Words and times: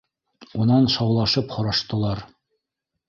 Унан 0.63 0.89
шаулашып 0.95 1.53
һораштылар. 1.59 2.25